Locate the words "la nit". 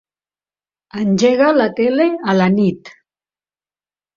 2.41-2.91